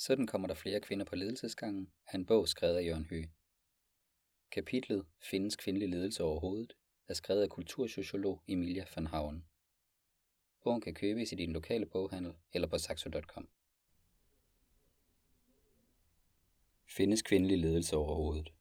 Sådan 0.00 0.26
kommer 0.26 0.48
der 0.48 0.54
flere 0.54 0.80
kvinder 0.80 1.04
på 1.04 1.16
ledelsesgangen 1.16 1.90
er 2.06 2.14
en 2.14 2.26
bog 2.26 2.48
skrevet 2.48 2.76
af 2.76 2.84
Jørgen 2.84 3.04
Høgh. 3.04 3.28
Kapitlet 4.50 5.06
Findes 5.20 5.56
kvindelig 5.56 5.88
ledelse 5.88 6.24
overhovedet 6.24 6.76
er 7.08 7.14
skrevet 7.14 7.42
af 7.42 7.48
kultursociolog 7.48 8.42
Emilia 8.48 8.84
van 8.96 9.06
Havn. 9.06 9.44
Bogen 10.62 10.80
kan 10.80 10.94
købes 10.94 11.32
i 11.32 11.34
din 11.34 11.52
lokale 11.52 11.86
boghandel 11.86 12.32
eller 12.52 12.68
på 12.68 12.78
saxo.com. 12.78 13.48
Findes 16.86 17.22
kvindelig 17.22 17.58
ledelse 17.58 17.96
overhovedet? 17.96 18.52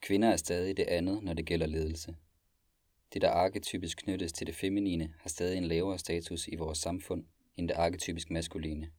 Kvinder 0.00 0.28
er 0.28 0.36
stadig 0.36 0.76
det 0.76 0.86
andet, 0.88 1.22
når 1.22 1.34
det 1.34 1.46
gælder 1.46 1.66
ledelse. 1.66 2.16
Det, 3.12 3.22
der 3.22 3.30
arketypisk 3.30 3.98
knyttes 3.98 4.32
til 4.32 4.46
det 4.46 4.54
feminine, 4.54 5.14
har 5.20 5.28
stadig 5.28 5.58
en 5.58 5.64
lavere 5.64 5.98
status 5.98 6.48
i 6.48 6.56
vores 6.56 6.78
samfund 6.78 7.26
end 7.56 7.68
det 7.68 7.74
arketypisk 7.74 8.30
maskuline. 8.30 8.90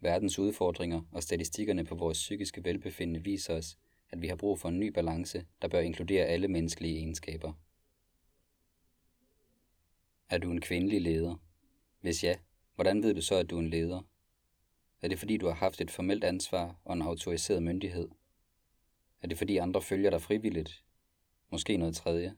Verdens 0.00 0.38
udfordringer 0.38 1.02
og 1.12 1.22
statistikkerne 1.22 1.84
på 1.84 1.94
vores 1.94 2.18
psykiske 2.18 2.64
velbefindende 2.64 3.24
viser 3.24 3.54
os, 3.54 3.78
at 4.10 4.22
vi 4.22 4.28
har 4.28 4.36
brug 4.36 4.58
for 4.58 4.68
en 4.68 4.80
ny 4.80 4.86
balance, 4.86 5.46
der 5.62 5.68
bør 5.68 5.80
inkludere 5.80 6.24
alle 6.24 6.48
menneskelige 6.48 6.96
egenskaber. 6.96 7.52
Er 10.28 10.38
du 10.38 10.50
en 10.50 10.60
kvindelig 10.60 11.02
leder? 11.02 11.36
Hvis 12.00 12.24
ja, 12.24 12.36
hvordan 12.74 13.02
ved 13.02 13.14
du 13.14 13.22
så, 13.22 13.34
at 13.34 13.50
du 13.50 13.56
er 13.56 13.60
en 13.60 13.70
leder? 13.70 14.02
Er 15.02 15.08
det 15.08 15.18
fordi, 15.18 15.36
du 15.36 15.46
har 15.46 15.54
haft 15.54 15.80
et 15.80 15.90
formelt 15.90 16.24
ansvar 16.24 16.80
og 16.84 16.94
en 16.94 17.02
autoriseret 17.02 17.62
myndighed? 17.62 18.08
Er 19.22 19.28
det 19.28 19.38
fordi 19.38 19.56
andre 19.56 19.82
følger 19.82 20.10
dig 20.10 20.22
frivilligt? 20.22 20.84
Måske 21.50 21.76
noget 21.76 21.96
tredje? 21.96 22.36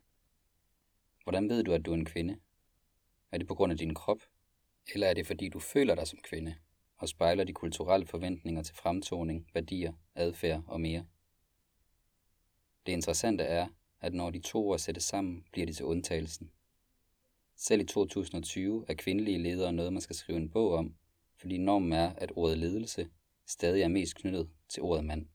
Hvordan 1.23 1.49
ved 1.49 1.65
du, 1.65 1.73
at 1.73 1.87
du 1.87 1.91
er 1.91 1.97
en 1.97 2.05
kvinde? 2.05 2.39
Er 3.33 3.39
det 3.39 3.47
på 3.47 3.55
grund 3.55 3.73
af 3.73 3.79
din 3.79 3.95
krop? 3.95 4.19
Eller 4.95 5.07
er 5.07 5.15
det 5.15 5.27
fordi, 5.27 5.49
du 5.49 5.59
føler 5.59 5.95
dig 5.95 6.07
som 6.07 6.19
kvinde 6.23 6.57
og 7.01 7.09
spejler 7.09 7.45
de 7.45 7.53
kulturelle 7.53 8.07
forventninger 8.07 8.63
til 8.63 8.75
fremtoning, 8.75 9.47
værdier, 9.55 9.93
adfærd 10.15 10.63
og 10.67 10.81
mere? 10.81 11.07
Det 12.87 12.93
interessante 12.93 13.45
er, 13.45 13.69
at 14.01 14.15
når 14.15 14.31
de 14.31 14.41
to 14.41 14.69
ord 14.69 14.79
sættes 14.79 15.05
sammen, 15.05 15.45
bliver 15.53 15.67
de 15.67 15.73
til 15.73 15.85
undtagelsen. 15.85 16.51
Selv 17.57 17.81
i 17.81 17.85
2020 17.85 18.85
er 18.89 18.95
kvindelige 18.95 19.39
ledere 19.39 19.73
noget, 19.73 19.93
man 19.93 20.03
skal 20.03 20.17
skrive 20.17 20.39
en 20.39 20.51
bog 20.51 20.73
om, 20.73 20.95
fordi 21.37 21.59
normen 21.59 21.93
er, 21.93 22.13
at 22.13 22.33
ordet 22.37 22.59
ledelse 22.59 23.11
stadig 23.47 23.83
er 23.83 23.89
mest 23.89 24.17
knyttet 24.17 24.51
til 24.69 24.83
ordet 24.83 25.05
mand. 25.05 25.27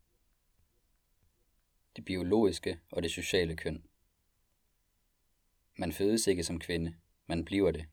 Det 1.95 2.05
biologiske 2.05 2.79
og 2.91 3.03
det 3.03 3.11
sociale 3.11 3.55
køn. 3.55 3.83
Man 5.77 5.91
fødes 5.91 6.27
ikke 6.27 6.43
som 6.43 6.59
kvinde, 6.59 6.95
man 7.27 7.45
bliver 7.45 7.71
det. 7.71 7.85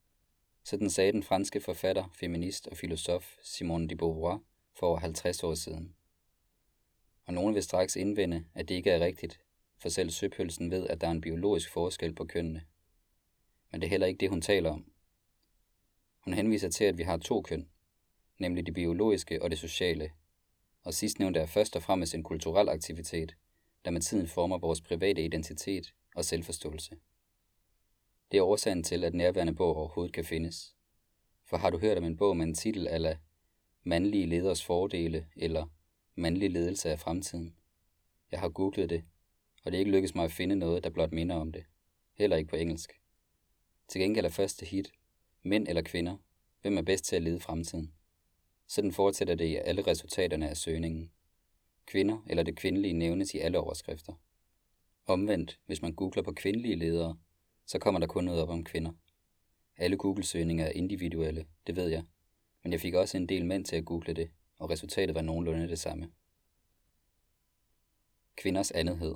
Sådan 0.65 0.91
sagde 0.91 1.13
den 1.13 1.23
franske 1.23 1.61
forfatter, 1.61 2.09
feminist 2.15 2.67
og 2.67 2.77
filosof 2.77 3.37
Simone 3.43 3.89
de 3.89 3.97
Beauvoir 3.97 4.39
for 4.75 4.87
over 4.87 4.99
50 4.99 5.45
år 5.45 5.55
siden. 5.55 5.95
Og 7.25 7.35
nogen 7.35 7.55
vil 7.55 7.63
straks 7.63 7.97
indvende, 7.97 8.45
at 8.55 8.69
det 8.69 8.75
ikke 8.75 8.91
er 8.91 9.01
rigtigt, 9.01 9.41
for 9.79 9.89
selv 9.89 10.11
søpølsen 10.11 10.71
ved, 10.71 10.87
at 10.87 11.01
der 11.01 11.07
er 11.07 11.11
en 11.11 11.21
biologisk 11.21 11.73
forskel 11.73 12.15
på 12.15 12.25
kønnene. 12.25 12.63
Men 13.71 13.81
det 13.81 13.87
er 13.87 13.91
heller 13.91 14.07
ikke 14.07 14.19
det, 14.19 14.31
hun 14.31 14.43
taler 14.43 14.71
om. 14.71 14.93
Hun 16.21 16.35
henviser 16.35 16.69
til, 16.69 16.85
at 16.85 16.99
vi 16.99 17.03
har 17.03 17.17
to 17.17 17.43
køn, 17.43 17.69
nemlig 18.39 18.67
det 18.67 18.75
biologiske 18.75 19.43
og 19.43 19.51
det 19.51 19.59
sociale, 19.59 20.11
og 20.85 20.95
sidstnævnte 20.95 21.41
er 21.41 21.47
først 21.47 21.77
og 21.77 21.83
fremmest 21.83 22.15
en 22.15 22.23
kulturel 22.23 22.69
aktivitet, 22.69 23.37
der 23.85 23.91
med 23.91 24.01
tiden 24.01 24.29
former 24.29 24.59
vores 24.59 24.81
private 24.81 25.25
identitet 25.25 25.95
og 26.15 26.25
selvforståelse. 26.25 26.97
Det 28.33 28.39
er 28.39 28.43
årsagen 28.43 28.83
til, 28.83 29.05
at 29.05 29.15
nærværende 29.15 29.55
bog 29.55 29.77
overhovedet 29.77 30.15
kan 30.15 30.25
findes. 30.25 30.75
For 31.45 31.57
har 31.57 31.71
du 31.71 31.79
hørt 31.79 31.99
om 31.99 32.05
en 32.05 32.17
bog 32.17 32.37
med 32.37 32.47
en 32.47 32.55
titel 32.55 32.89
ala 32.89 33.19
Mandlige 33.85 34.27
leders 34.27 34.65
fordele 34.65 35.27
eller 35.37 35.67
Mandlig 36.15 36.51
ledelse 36.51 36.91
af 36.91 37.01
fremtiden? 37.01 37.55
Jeg 38.31 38.41
har 38.41 38.49
googlet 38.49 38.91
det, 38.91 39.05
og 39.65 39.73
det 39.73 39.79
er 39.79 39.79
ikke 39.79 39.91
lykkedes 39.91 40.15
mig 40.15 40.25
at 40.25 40.33
finde 40.33 40.57
noget, 40.57 40.85
der 40.85 40.91
blot 40.91 41.13
minder 41.13 41.37
om 41.37 41.53
det. 41.53 41.65
Heller 42.15 42.37
ikke 42.37 42.51
på 42.51 42.57
engelsk. 42.57 43.01
Til 43.89 44.01
gengæld 44.01 44.27
er 44.27 44.31
første 44.31 44.67
hit, 44.67 44.93
mænd 45.43 45.69
eller 45.69 45.83
kvinder, 45.83 46.17
hvem 46.63 46.79
er 46.79 46.83
bedst 46.83 47.05
til 47.05 47.17
at 47.17 47.23
lede 47.23 47.41
fremtiden? 47.41 47.93
Sådan 48.67 48.93
fortsætter 48.93 49.35
det 49.35 49.47
i 49.47 49.57
alle 49.57 49.83
resultaterne 49.83 50.49
af 50.49 50.57
søgningen. 50.57 51.11
Kvinder 51.87 52.19
eller 52.27 52.43
det 52.43 52.57
kvindelige 52.57 52.95
nævnes 52.95 53.35
i 53.35 53.39
alle 53.39 53.59
overskrifter. 53.59 54.13
Omvendt, 55.07 55.61
hvis 55.67 55.83
man 55.83 55.95
googler 55.95 56.23
på 56.23 56.33
kvindelige 56.33 56.77
ledere, 56.77 57.17
så 57.67 57.79
kommer 57.79 58.01
der 58.01 58.07
kun 58.07 58.25
noget 58.25 58.43
op 58.43 58.49
om 58.49 58.65
kvinder. 58.65 58.93
Alle 59.77 59.97
Google-søgninger 59.97 60.65
er 60.65 60.71
individuelle, 60.71 61.47
det 61.67 61.77
ved 61.77 61.89
jeg, 61.89 62.03
men 62.63 62.73
jeg 62.73 62.81
fik 62.81 62.95
også 62.95 63.17
en 63.17 63.29
del 63.29 63.47
mænd 63.47 63.65
til 63.65 63.77
at 63.77 63.85
google 63.85 64.15
det, 64.15 64.31
og 64.59 64.71
resultatet 64.71 65.15
var 65.15 65.23
nogenlunde 65.23 65.69
det 65.69 65.79
samme. 65.79 66.11
Kvinders 68.37 68.71
andethed 68.71 69.15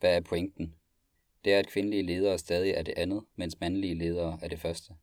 Hvad 0.00 0.16
er 0.16 0.20
pointen? 0.20 0.74
Det 1.44 1.54
er, 1.54 1.58
at 1.58 1.68
kvindelige 1.68 2.02
ledere 2.02 2.38
stadig 2.38 2.70
er 2.70 2.82
det 2.82 2.94
andet, 2.96 3.24
mens 3.36 3.60
mandlige 3.60 3.94
ledere 3.94 4.38
er 4.42 4.48
det 4.48 4.58
første. 4.58 4.94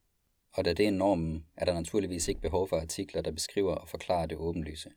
Og 0.54 0.66
da 0.66 0.74
det 0.74 0.88
er 0.88 0.92
normen, 0.92 1.46
er 1.56 1.66
der 1.66 1.74
naturligvis 1.74 2.28
ikke 2.28 2.42
behov 2.42 2.68
for 2.68 2.80
artikler, 2.80 3.22
der 3.22 3.32
beskriver 3.32 3.76
og 3.76 3.90
forklarer 3.90 4.26
det 4.26 4.38
åbenlyse. 4.38 4.92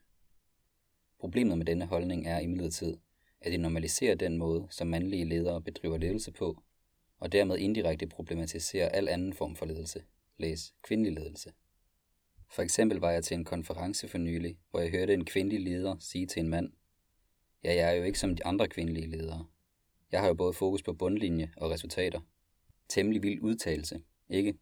Problemet 1.19 1.57
med 1.57 1.65
denne 1.65 1.85
holdning 1.85 2.27
er 2.27 2.39
imidlertid, 2.39 2.97
at 3.41 3.51
det 3.51 3.59
normaliserer 3.59 4.15
den 4.15 4.37
måde, 4.37 4.67
som 4.69 4.87
mandlige 4.87 5.25
ledere 5.25 5.61
bedriver 5.61 5.97
ledelse 5.97 6.31
på, 6.31 6.63
og 7.23 7.31
dermed 7.31 7.57
indirekte 7.57 8.07
problematiserer 8.07 8.89
al 8.89 9.07
anden 9.07 9.33
form 9.33 9.55
for 9.55 9.65
ledelse. 9.65 10.03
Læs 10.37 10.73
kvindelig 10.83 11.13
ledelse. 11.13 11.51
For 12.51 12.61
eksempel 12.61 12.97
var 12.97 13.11
jeg 13.11 13.23
til 13.23 13.35
en 13.35 13.45
konference 13.45 14.07
for 14.07 14.17
nylig, 14.17 14.57
hvor 14.71 14.79
jeg 14.79 14.91
hørte 14.91 15.13
en 15.13 15.25
kvindelig 15.25 15.59
leder 15.59 15.95
sige 15.99 16.25
til 16.25 16.39
en 16.39 16.49
mand, 16.49 16.71
Ja, 17.63 17.73
jeg 17.73 17.89
er 17.89 17.93
jo 17.93 18.03
ikke 18.03 18.19
som 18.19 18.35
de 18.35 18.45
andre 18.45 18.67
kvindelige 18.67 19.07
ledere. 19.07 19.45
Jeg 20.11 20.21
har 20.21 20.27
jo 20.27 20.33
både 20.33 20.53
fokus 20.53 20.83
på 20.83 20.93
bundlinje 20.93 21.51
og 21.57 21.71
resultater. 21.71 22.21
Temmelig 22.89 23.23
vild 23.23 23.41
udtalelse, 23.41 24.01
ikke? 24.29 24.53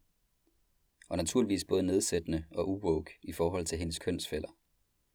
Og 1.10 1.18
naturligvis 1.18 1.66
både 1.66 1.84
nedsættende 1.84 2.44
og 2.52 2.70
uwoke 2.70 3.12
i 3.24 3.32
forhold 3.32 3.66
til 3.66 3.78
hendes 3.78 4.00
kønsfælder. 4.00 4.58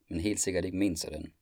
Men 0.09 0.21
helt 0.21 0.41
sikkert 0.41 0.65
ikke 0.65 0.77
ment 0.77 0.99
sådan. 0.99 1.33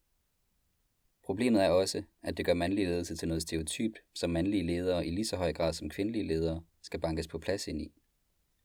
Problemet 1.24 1.64
er 1.64 1.68
også, 1.68 2.02
at 2.22 2.36
det 2.36 2.46
gør 2.46 2.54
mandlige 2.54 2.86
ledelse 2.86 3.16
til 3.16 3.28
noget 3.28 3.42
stereotyp, 3.42 3.92
som 4.14 4.30
mandlige 4.30 4.62
ledere 4.62 5.06
i 5.06 5.10
lige 5.10 5.24
så 5.24 5.36
høj 5.36 5.52
grad 5.52 5.72
som 5.72 5.90
kvindelige 5.90 6.26
ledere 6.26 6.62
skal 6.82 7.00
bankes 7.00 7.28
på 7.28 7.38
plads 7.38 7.68
ind 7.68 7.82
i, 7.82 7.92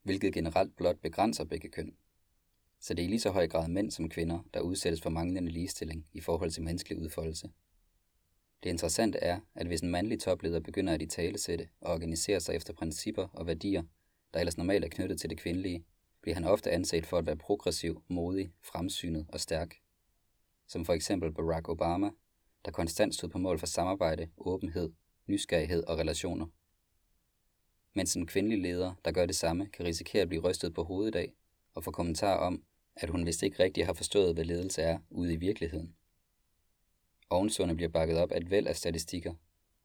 hvilket 0.03 0.34
generelt 0.34 0.75
blot 0.75 0.98
begrænser 1.02 1.44
begge 1.44 1.69
køn. 1.69 1.96
Så 2.80 2.94
det 2.94 3.03
er 3.03 3.08
i 3.08 3.09
lige 3.09 3.19
så 3.19 3.30
høj 3.30 3.48
grad 3.48 3.68
mænd 3.68 3.92
som 3.92 4.09
kvinder, 4.09 4.40
der 4.53 4.59
udsættes 4.59 5.02
for 5.02 5.09
manglende 5.09 5.52
ligestilling 5.52 6.06
i 6.14 6.22
forhold 6.22 6.52
til 6.52 6.64
menneskelig 6.64 7.00
udfoldelse. 7.00 7.50
Det 8.64 8.69
interessante 8.69 9.18
er, 9.18 9.40
at 9.56 9.68
hvis 9.68 9.81
en 9.81 9.92
mandlig 9.92 10.19
topleder 10.19 10.59
begynder 10.59 10.94
at 10.94 11.02
i 11.02 11.06
talesætte 11.06 11.68
og 11.81 11.94
organisere 11.94 12.40
sig 12.40 12.56
efter 12.56 12.74
principper 12.74 13.28
og 13.34 13.48
værdier, 13.48 13.84
der 14.34 14.40
ellers 14.40 14.58
normalt 14.58 14.86
er 14.86 14.90
knyttet 14.90 15.19
til 15.19 15.30
det 15.30 15.38
kvindelige, 15.38 15.86
bliver 16.22 16.36
han 16.36 16.46
ofte 16.46 16.72
anset 16.72 17.06
for 17.06 17.18
at 17.18 17.25
være 17.25 17.38
progressiv, 17.38 18.03
modig, 18.08 18.52
fremsynet 18.62 19.25
og 19.30 19.40
stærk. 19.40 19.75
Som 20.68 20.86
for 20.86 20.94
eksempel 20.94 21.31
Barack 21.31 21.69
Obama, 21.69 22.09
der 22.66 22.72
konstant 22.72 23.16
stod 23.16 23.30
på 23.30 23.38
mål 23.38 23.59
for 23.59 23.66
samarbejde, 23.66 24.30
åbenhed, 24.38 24.92
nysgerrighed 25.28 25.84
og 25.84 25.97
relationer. 25.97 26.47
Mens 27.94 28.16
en 28.16 28.28
kvindelig 28.28 28.59
leder, 28.59 28.94
der 29.06 29.12
gør 29.12 29.25
det 29.25 29.36
samme, 29.36 29.68
kan 29.74 29.86
risikere 29.86 30.22
at 30.22 30.30
blive 30.30 30.44
rystet 30.44 30.74
på 30.74 30.84
hovedet 30.84 31.16
af 31.16 31.34
og 31.74 31.84
få 31.84 31.92
kommentar 31.92 32.36
om, 32.36 32.64
at 32.96 33.09
hun 33.09 33.25
vist 33.25 33.44
ikke 33.44 33.64
rigtig 33.64 33.86
har 33.86 33.94
forstået, 33.94 34.34
hvad 34.34 34.46
ledelse 34.46 34.81
er 34.81 35.00
ude 35.09 35.34
i 35.34 35.36
virkeligheden. 35.36 35.96
Ovenstående 37.30 37.75
bliver 37.75 37.90
bakket 37.90 38.18
op 38.18 38.31
af 38.31 38.38
et 38.38 38.52
væld 38.52 38.68
af 38.68 38.75
statistikker, 38.75 39.34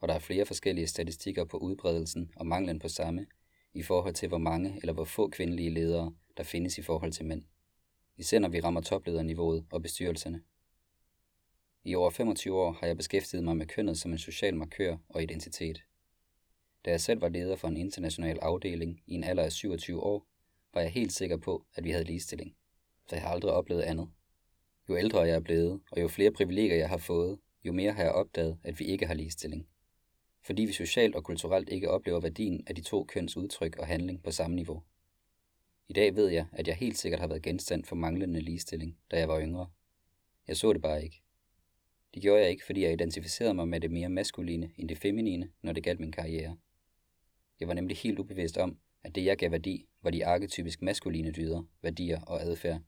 og 0.01 0.09
der 0.09 0.15
er 0.15 0.19
flere 0.19 0.47
forskellige 0.47 0.87
statistikker 0.87 1.45
på 1.45 1.57
udbredelsen 1.57 2.31
og 2.37 2.47
manglen 2.47 2.79
på 2.79 2.89
samme, 2.89 3.27
i 3.75 3.83
forhold 3.83 4.15
til 4.15 4.29
hvor 4.29 4.39
mange 4.39 4.79
eller 4.81 4.93
hvor 4.93 5.05
få 5.05 5.29
kvindelige 5.29 5.71
ledere, 5.71 6.13
der 6.37 6.43
findes 6.43 6.79
i 6.79 6.83
forhold 6.83 7.13
til 7.13 7.25
mænd. 7.25 7.43
Især 8.17 8.39
når 8.39 8.49
vi 8.49 8.61
rammer 8.61 8.81
toplederniveauet 8.81 9.67
og 9.71 9.83
bestyrelserne. 9.83 10.43
I 11.87 11.95
over 11.95 12.11
25 12.11 12.55
år 12.61 12.73
har 12.73 12.87
jeg 12.87 12.97
beskæftiget 12.97 13.45
mig 13.45 13.57
med 13.57 13.67
kønnet 13.67 13.99
som 13.99 14.13
en 14.13 14.19
social 14.19 14.57
markør 14.57 14.97
og 15.09 15.23
identitet. 15.23 15.83
Da 16.85 16.91
jeg 16.91 17.01
selv 17.01 17.21
var 17.21 17.29
leder 17.29 17.57
for 17.57 17.69
en 17.69 17.77
international 17.77 18.39
afdeling 18.39 19.03
i 19.07 19.15
en 19.15 19.25
alder 19.25 19.43
af 19.43 19.53
27 19.53 20.03
år, 20.03 20.27
var 20.75 20.81
jeg 20.81 20.91
helt 20.91 21.13
sikker 21.13 21.37
på, 21.37 21.67
at 21.75 21.85
vi 21.85 21.91
havde 21.91 22.05
ligestilling. 22.05 22.57
For 23.09 23.17
jeg 23.17 23.23
har 23.23 23.29
aldrig 23.29 23.53
oplevet 23.53 23.83
andet. 23.83 24.09
Jo 24.89 24.97
ældre 24.97 25.21
jeg 25.21 25.35
er 25.35 25.41
blevet, 25.41 25.81
og 25.91 26.01
jo 26.01 26.09
flere 26.09 26.31
privilegier 26.31 26.77
jeg 26.77 26.89
har 26.89 26.97
fået, 26.97 27.39
jo 27.65 27.73
mere 27.73 27.93
har 27.93 28.03
jeg 28.03 28.13
opdaget, 28.13 28.59
at 28.63 28.79
vi 28.79 28.85
ikke 28.85 29.07
har 29.07 29.15
ligestilling. 29.15 29.69
Fordi 30.43 30.63
vi 30.63 30.73
socialt 30.73 31.15
og 31.15 31.25
kulturelt 31.25 31.69
ikke 31.69 31.91
oplever 31.91 32.21
værdien 32.21 32.65
af 32.67 32.75
de 32.75 32.83
to 32.83 33.05
køns 33.05 33.37
udtryk 33.37 33.77
og 33.77 33.87
handling 33.87 34.23
på 34.23 34.31
samme 34.31 34.57
niveau. 34.57 34.83
I 35.89 35.93
dag 35.93 36.17
ved 36.17 36.29
jeg, 36.29 36.47
at 36.53 36.69
jeg 36.69 36.77
helt 36.77 36.99
sikkert 36.99 37.21
har 37.21 37.29
været 37.29 37.43
genstand 37.43 37.85
for 37.85 37.97
manglende 37.97 38.41
ligestilling, 38.41 38.99
da 39.11 39.19
jeg 39.19 39.29
var 39.29 39.41
yngre. 39.41 39.67
Jeg 40.49 40.57
så 40.57 40.73
det 40.73 40.83
bare 40.83 41.05
ikke. 41.05 41.24
Det 42.15 42.23
gjorde 42.23 42.43
jeg 42.43 42.51
ikke, 42.51 42.65
fordi 42.65 42.83
jeg 42.83 42.93
identificerede 42.93 43.55
mig 43.55 43.69
med 43.69 43.81
det 43.81 43.91
mere 43.91 44.09
maskuline 44.09 44.73
end 44.77 44.89
det 44.89 44.99
feminine, 44.99 45.51
når 45.63 45.73
det 45.73 45.85
galt 45.85 46.01
min 46.01 46.13
karriere. 46.13 46.57
Jeg 47.61 47.69
var 47.69 47.75
nemlig 47.75 47.97
helt 47.97 48.19
ubevidst 48.19 48.57
om, 48.57 48.79
at 49.03 49.15
det 49.15 49.25
jeg 49.25 49.37
gav 49.37 49.51
værdi, 49.51 49.89
var 50.03 50.11
de 50.11 50.27
arketypisk 50.27 50.83
maskuline 50.83 51.33
dyder, 51.33 51.63
værdier 51.83 52.21
og 52.21 52.43
adfærd. 52.43 52.81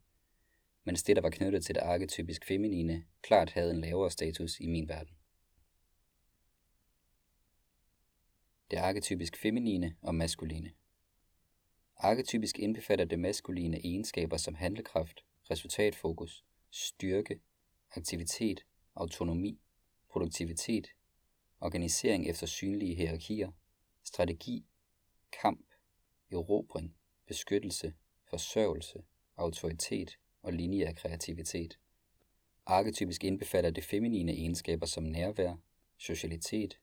mens 0.85 1.03
det, 1.03 1.17
der 1.17 1.23
var 1.23 1.31
knyttet 1.31 1.65
til 1.65 1.75
det 1.75 1.81
arketypisk 1.81 2.45
feminine, 2.45 3.05
klart 3.23 3.51
havde 3.51 3.71
en 3.71 3.81
lavere 3.81 4.11
status 4.11 4.61
i 4.61 4.67
min 4.67 4.89
verden. 4.89 5.15
Det 8.71 8.77
arketypisk 8.77 9.37
feminine 9.37 9.97
og 10.03 10.15
maskuline. 10.15 10.73
Arketypisk 11.97 12.59
indbefatter 12.59 13.05
det 13.05 13.19
maskuline 13.19 13.87
egenskaber 13.87 14.37
som 14.37 14.55
handlekraft, 14.55 15.25
resultatfokus, 15.51 16.45
styrke, 16.71 17.41
aktivitet, 17.97 18.65
autonomi, 18.97 19.61
produktivitet, 20.11 20.89
organisering 21.61 22.29
efter 22.29 22.47
synlige 22.47 22.95
hierarkier, 22.95 23.53
strategi, 24.05 24.67
kamp, 25.43 25.67
erobring, 26.31 26.97
beskyttelse, 27.27 27.95
forsørgelse, 28.31 29.05
autoritet 29.37 30.19
og 30.43 30.53
linje 30.53 30.87
af 30.87 30.97
kreativitet. 30.97 31.79
Arketypisk 32.67 33.25
indbefatter 33.25 33.71
det 33.71 33.85
feminine 33.85 34.33
egenskaber 34.33 34.87
som 34.87 35.05
nærvær, 35.05 35.57
socialitet, 35.97 36.79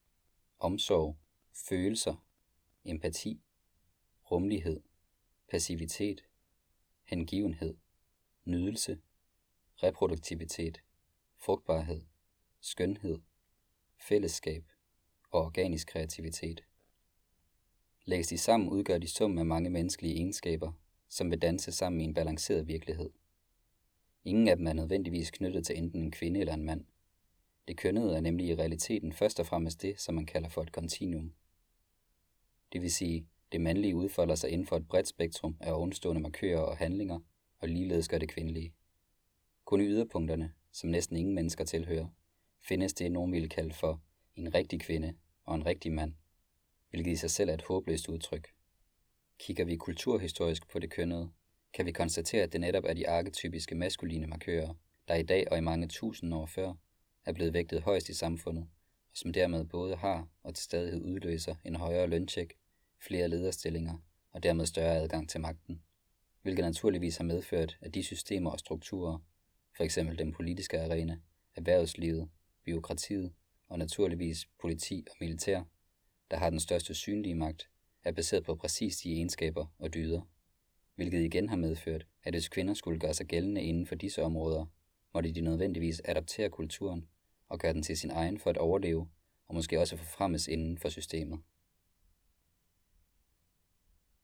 omsorg, 0.59 1.17
følelser, 1.69 2.25
empati, 2.85 3.41
rummelighed, 4.31 4.81
passivitet, 5.49 6.23
hengivenhed, 7.03 7.75
nydelse, 8.45 8.99
reproduktivitet, 9.83 10.81
frugtbarhed, 11.45 12.01
skønhed, 12.61 13.19
fællesskab 13.97 14.63
og 15.31 15.41
organisk 15.41 15.87
kreativitet. 15.87 16.63
Lægges 18.05 18.27
de 18.27 18.37
sammen 18.37 18.69
udgør 18.69 18.97
de 18.97 19.07
sum 19.07 19.37
af 19.37 19.45
mange 19.45 19.69
menneskelige 19.69 20.15
egenskaber, 20.15 20.71
som 21.07 21.31
vil 21.31 21.41
danse 21.41 21.71
sammen 21.71 22.01
i 22.01 22.03
en 22.03 22.13
balanceret 22.13 22.67
virkelighed. 22.67 23.09
Ingen 24.23 24.47
af 24.47 24.57
dem 24.57 24.67
er 24.67 24.73
nødvendigvis 24.73 25.31
knyttet 25.31 25.65
til 25.65 25.77
enten 25.77 26.01
en 26.03 26.11
kvinde 26.11 26.39
eller 26.39 26.53
en 26.53 26.65
mand. 26.65 26.85
Det 27.67 27.77
kønnede 27.77 28.15
er 28.15 28.21
nemlig 28.21 28.47
i 28.47 28.55
realiteten 28.55 29.13
først 29.13 29.39
og 29.39 29.45
fremmest 29.45 29.81
det, 29.81 29.99
som 29.99 30.15
man 30.15 30.25
kalder 30.25 30.49
for 30.49 30.61
et 30.61 30.71
kontinuum. 30.71 31.33
Det 32.73 32.81
vil 32.81 32.91
sige, 32.91 33.27
det 33.51 33.61
mandlige 33.61 33.95
udfolder 33.95 34.35
sig 34.35 34.49
inden 34.49 34.67
for 34.67 34.77
et 34.77 34.87
bredt 34.87 35.07
spektrum 35.07 35.57
af 35.59 35.73
ovenstående 35.73 36.21
markører 36.21 36.61
og 36.61 36.77
handlinger, 36.77 37.19
og 37.59 37.69
ligeledes 37.69 38.07
gør 38.07 38.17
det 38.17 38.29
kvindelige. 38.29 38.73
Kun 39.65 39.81
i 39.81 39.85
yderpunkterne, 39.85 40.53
som 40.73 40.89
næsten 40.89 41.17
ingen 41.17 41.35
mennesker 41.35 41.63
tilhører, 41.63 42.07
findes 42.61 42.93
det, 42.93 43.11
nogen 43.11 43.31
ville 43.31 43.49
kalde 43.49 43.73
for 43.73 44.01
en 44.35 44.55
rigtig 44.55 44.81
kvinde 44.81 45.13
og 45.45 45.55
en 45.55 45.65
rigtig 45.65 45.93
mand, 45.93 46.13
hvilket 46.89 47.11
i 47.11 47.15
sig 47.15 47.31
selv 47.31 47.49
er 47.49 47.53
et 47.53 47.61
håbløst 47.61 48.09
udtryk. 48.09 48.47
Kigger 49.39 49.65
vi 49.65 49.75
kulturhistorisk 49.75 50.69
på 50.69 50.79
det 50.79 50.89
kønnede, 50.89 51.31
kan 51.73 51.85
vi 51.85 51.91
konstatere, 51.91 52.43
at 52.43 52.53
det 52.53 52.61
netop 52.61 52.83
er 52.85 52.93
de 52.93 53.09
arketypiske 53.09 53.75
maskuline 53.75 54.27
markører, 54.27 54.73
der 55.07 55.15
i 55.15 55.23
dag 55.23 55.51
og 55.51 55.57
i 55.57 55.61
mange 55.61 55.87
tusind 55.87 56.33
år 56.33 56.45
før 56.45 56.73
er 57.25 57.33
blevet 57.33 57.53
vægtet 57.53 57.81
højst 57.81 58.09
i 58.09 58.13
samfundet, 58.13 58.63
og 59.11 59.17
som 59.17 59.33
dermed 59.33 59.65
både 59.65 59.95
har 59.95 60.27
og 60.43 60.55
til 60.55 60.63
stadighed 60.63 61.01
udløser 61.01 61.55
en 61.65 61.75
højere 61.75 62.07
løntjek, 62.07 62.53
flere 62.99 63.27
lederstillinger 63.27 63.97
og 64.31 64.43
dermed 64.43 64.65
større 64.65 64.95
adgang 64.95 65.29
til 65.29 65.41
magten, 65.41 65.81
hvilket 66.41 66.65
naturligvis 66.65 67.17
har 67.17 67.23
medført, 67.23 67.77
at 67.81 67.93
de 67.93 68.03
systemer 68.03 68.49
og 68.51 68.59
strukturer, 68.59 69.19
f.eks. 69.77 69.95
den 69.95 70.33
politiske 70.33 70.81
arena, 70.81 71.19
erhvervslivet, 71.55 72.29
byråkratiet 72.65 73.33
og 73.69 73.79
naturligvis 73.79 74.47
politi 74.61 75.05
og 75.09 75.15
militær, 75.19 75.63
der 76.31 76.37
har 76.37 76.49
den 76.49 76.59
største 76.59 76.93
synlige 76.93 77.35
magt, 77.35 77.69
er 78.03 78.11
baseret 78.11 78.43
på 78.43 78.55
præcis 78.55 78.97
de 78.97 79.13
egenskaber 79.13 79.65
og 79.79 79.93
dyder, 79.93 80.21
hvilket 80.95 81.23
igen 81.23 81.49
har 81.49 81.55
medført, 81.55 82.05
at 82.23 82.33
hvis 82.33 82.49
kvinder 82.49 82.73
skulle 82.73 82.99
gøre 82.99 83.13
sig 83.13 83.25
gældende 83.25 83.61
inden 83.61 83.87
for 83.87 83.95
disse 83.95 84.23
områder, 84.23 84.65
måtte 85.13 85.31
de 85.31 85.41
nødvendigvis 85.41 86.01
adaptere 86.05 86.49
kulturen 86.49 87.07
og 87.49 87.59
gøre 87.59 87.73
den 87.73 87.83
til 87.83 87.97
sin 87.97 88.11
egen 88.11 88.39
for 88.39 88.49
at 88.49 88.57
overleve 88.57 89.09
og 89.47 89.55
måske 89.55 89.79
også 89.79 89.97
forfremmes 89.97 90.47
inden 90.47 90.77
for 90.77 90.89
systemet. 90.89 91.39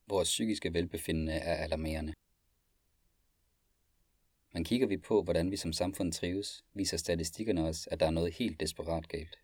Vores 0.07 0.27
psykiske 0.27 0.73
velbefindende 0.73 1.33
er 1.33 1.55
alarmerende. 1.55 2.13
Men 4.51 4.63
kigger 4.63 4.87
vi 4.87 4.97
på, 4.97 5.23
hvordan 5.23 5.51
vi 5.51 5.57
som 5.57 5.73
samfund 5.73 6.13
trives, 6.13 6.63
viser 6.73 6.97
statistikkerne 6.97 7.67
os, 7.67 7.87
at 7.91 7.99
der 7.99 8.05
er 8.05 8.11
noget 8.11 8.33
helt 8.33 8.59
desperat 8.59 9.07
galt. 9.07 9.39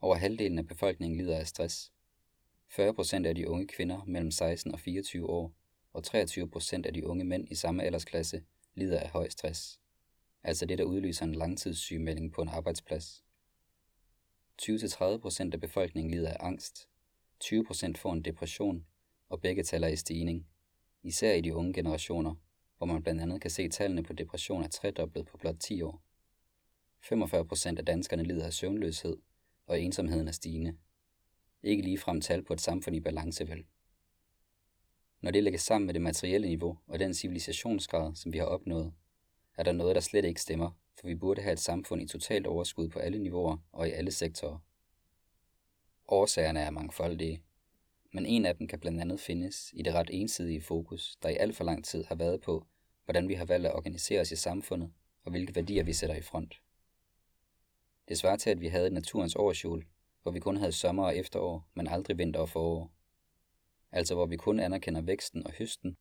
Over 0.00 0.16
halvdelen 0.16 0.58
af 0.58 0.66
befolkningen 0.66 1.18
lider 1.18 1.38
af 1.38 1.46
stress. 1.46 1.92
40% 2.68 3.26
af 3.26 3.34
de 3.34 3.48
unge 3.48 3.66
kvinder 3.66 4.04
mellem 4.06 4.30
16 4.30 4.72
og 4.72 4.80
24 4.80 5.30
år, 5.30 5.52
og 5.92 6.02
23% 6.06 6.82
af 6.84 6.94
de 6.94 7.06
unge 7.06 7.24
mænd 7.24 7.48
i 7.50 7.54
samme 7.54 7.82
aldersklasse 7.82 8.42
lider 8.74 9.00
af 9.00 9.08
høj 9.08 9.28
stress. 9.28 9.80
Altså 10.42 10.66
det, 10.66 10.78
der 10.78 10.84
udløser 10.84 11.24
en 11.24 11.34
langtidssygemelding 11.34 12.32
på 12.32 12.42
en 12.42 12.48
arbejdsplads. 12.48 13.24
20-30% 14.62 15.50
af 15.52 15.60
befolkningen 15.60 16.10
lider 16.10 16.30
af 16.30 16.36
angst. 16.40 16.88
20% 17.44 17.92
får 17.96 18.12
en 18.12 18.22
depression, 18.22 18.86
og 19.28 19.40
begge 19.40 19.62
taler 19.62 19.88
i 19.88 19.96
stigning, 19.96 20.46
især 21.02 21.32
i 21.32 21.40
de 21.40 21.54
unge 21.54 21.72
generationer, 21.72 22.34
hvor 22.84 22.92
man 22.92 23.02
blandt 23.02 23.20
andet 23.20 23.40
kan 23.40 23.50
se 23.50 23.68
tallene 23.68 24.02
på 24.02 24.12
depression 24.12 24.62
er 24.62 24.68
tredoblet 24.68 25.26
på 25.26 25.36
blot 25.36 25.56
10 25.60 25.82
år. 25.82 26.02
45 27.00 27.44
procent 27.44 27.78
af 27.78 27.84
danskerne 27.84 28.22
lider 28.22 28.46
af 28.46 28.52
søvnløshed, 28.52 29.16
og 29.66 29.80
ensomheden 29.80 30.28
er 30.28 30.32
stigende. 30.32 30.76
Ikke 31.62 31.82
lige 31.82 31.98
frem 31.98 32.20
tal 32.20 32.42
på 32.42 32.52
et 32.52 32.60
samfund 32.60 32.96
i 32.96 33.00
balance 33.00 33.48
vel. 33.48 33.64
Når 35.20 35.30
det 35.30 35.42
lægges 35.42 35.62
sammen 35.62 35.86
med 35.86 35.94
det 35.94 36.02
materielle 36.02 36.48
niveau 36.48 36.78
og 36.86 36.98
den 36.98 37.14
civilisationsgrad, 37.14 38.14
som 38.14 38.32
vi 38.32 38.38
har 38.38 38.46
opnået, 38.46 38.92
er 39.56 39.62
der 39.62 39.72
noget, 39.72 39.94
der 39.94 40.00
slet 40.00 40.24
ikke 40.24 40.42
stemmer, 40.42 40.70
for 41.00 41.06
vi 41.06 41.14
burde 41.14 41.42
have 41.42 41.52
et 41.52 41.60
samfund 41.60 42.02
i 42.02 42.06
totalt 42.06 42.46
overskud 42.46 42.88
på 42.88 42.98
alle 42.98 43.18
niveauer 43.18 43.56
og 43.72 43.88
i 43.88 43.90
alle 43.90 44.10
sektorer. 44.10 44.58
Årsagerne 46.08 46.60
er 46.60 46.70
mangfoldige, 46.70 47.42
men 48.12 48.26
en 48.26 48.46
af 48.46 48.56
dem 48.56 48.68
kan 48.68 48.80
blandt 48.80 49.00
andet 49.00 49.20
findes 49.20 49.70
i 49.72 49.82
det 49.82 49.94
ret 49.94 50.10
ensidige 50.12 50.60
fokus, 50.60 51.16
der 51.22 51.28
i 51.28 51.36
alt 51.36 51.56
for 51.56 51.64
lang 51.64 51.84
tid 51.84 52.04
har 52.04 52.14
været 52.14 52.40
på, 52.40 52.66
hvordan 53.04 53.28
vi 53.28 53.34
har 53.34 53.44
valgt 53.44 53.66
at 53.66 53.74
organisere 53.74 54.20
os 54.20 54.32
i 54.32 54.36
samfundet, 54.36 54.92
og 55.24 55.30
hvilke 55.30 55.54
værdier 55.54 55.82
vi 55.82 55.92
sætter 55.92 56.16
i 56.16 56.20
front. 56.20 56.60
Det 58.08 58.18
svarer 58.18 58.36
til, 58.36 58.50
at 58.50 58.60
vi 58.60 58.68
havde 58.68 58.90
naturens 58.90 59.36
årsjul, 59.36 59.84
hvor 60.22 60.32
vi 60.32 60.40
kun 60.40 60.56
havde 60.56 60.72
sommer 60.72 61.04
og 61.04 61.16
efterår, 61.16 61.68
men 61.74 61.86
aldrig 61.86 62.18
vinter 62.18 62.40
og 62.40 62.48
forår. 62.48 62.92
Altså 63.92 64.14
hvor 64.14 64.26
vi 64.26 64.36
kun 64.36 64.60
anerkender 64.60 65.00
væksten 65.00 65.46
og 65.46 65.52
høsten, 65.52 65.96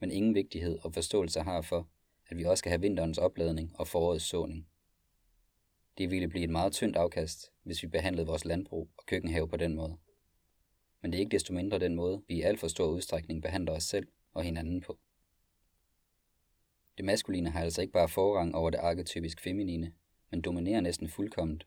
men 0.00 0.10
ingen 0.10 0.34
vigtighed 0.34 0.78
og 0.82 0.94
forståelse 0.94 1.40
har 1.40 1.62
for, 1.62 1.88
at 2.28 2.36
vi 2.36 2.44
også 2.44 2.58
skal 2.58 2.70
have 2.70 2.80
vinterens 2.80 3.18
opladning 3.18 3.72
og 3.74 3.88
forårets 3.88 4.24
såning. 4.24 4.68
Det 5.98 6.10
ville 6.10 6.28
blive 6.28 6.44
et 6.44 6.50
meget 6.50 6.72
tyndt 6.72 6.96
afkast, 6.96 7.52
hvis 7.62 7.82
vi 7.82 7.88
behandlede 7.88 8.26
vores 8.26 8.44
landbrug 8.44 8.90
og 8.98 9.06
køkkenhave 9.06 9.48
på 9.48 9.56
den 9.56 9.74
måde 9.74 9.96
men 11.06 11.12
det 11.12 11.18
er 11.18 11.20
ikke 11.20 11.34
desto 11.34 11.54
mindre 11.54 11.78
den 11.78 11.94
måde, 11.94 12.22
vi 12.28 12.34
i 12.34 12.42
alt 12.42 12.60
for 12.60 12.68
stor 12.68 12.86
udstrækning 12.86 13.42
behandler 13.42 13.72
os 13.72 13.84
selv 13.84 14.08
og 14.34 14.42
hinanden 14.42 14.80
på. 14.80 14.98
Det 16.96 17.04
maskuline 17.04 17.50
har 17.50 17.60
altså 17.60 17.80
ikke 17.82 17.92
bare 17.92 18.08
forrang 18.08 18.54
over 18.54 18.70
det 18.70 18.78
arketypisk 18.78 19.40
feminine, 19.40 19.92
men 20.30 20.40
dominerer 20.40 20.80
næsten 20.80 21.08
fuldkomment, 21.08 21.66